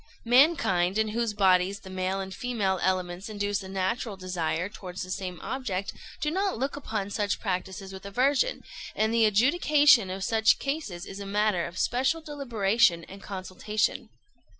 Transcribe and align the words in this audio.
"Mankind, 0.25 0.97
in 0.97 1.09
whose 1.09 1.35
bodies 1.35 1.81
the 1.81 1.89
male 1.91 2.19
and 2.19 2.33
female 2.33 2.79
elements 2.81 3.29
induce 3.29 3.61
a 3.61 3.69
natural 3.69 4.17
desire 4.17 4.67
towards 4.67 5.03
the 5.03 5.11
same 5.11 5.39
object, 5.43 5.93
do 6.21 6.31
not 6.31 6.57
look 6.57 6.75
upon 6.75 7.11
such 7.11 7.39
practices 7.39 7.93
with 7.93 8.03
aversion; 8.03 8.63
and 8.95 9.13
the 9.13 9.25
adjudication 9.27 10.09
of 10.09 10.23
such 10.23 10.57
cases 10.57 11.05
is 11.05 11.19
a 11.19 11.25
matter 11.27 11.67
of 11.67 11.77
special 11.77 12.19
deliberation 12.19 13.03
and 13.03 13.21
consultation. 13.21 14.09